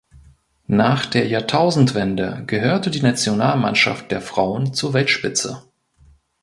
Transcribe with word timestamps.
Nach 0.65 1.05
der 1.05 1.27
Jahrtausendwende 1.27 2.41
gehörte 2.47 2.89
die 2.89 3.03
Nationalmannschaft 3.03 4.09
der 4.09 4.19
Frauen 4.21 4.73
zur 4.73 4.93
Weltspitze. 4.93 5.61